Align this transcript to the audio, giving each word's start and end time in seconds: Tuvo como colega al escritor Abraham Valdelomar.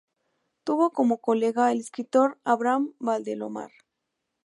Tuvo 0.63 0.89
como 0.93 1.19
colega 1.21 1.67
al 1.67 1.77
escritor 1.79 2.39
Abraham 2.43 2.95
Valdelomar. 2.97 3.69